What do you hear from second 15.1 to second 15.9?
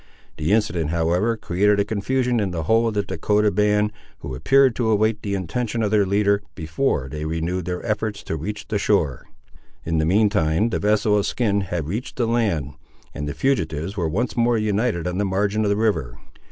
the margin of the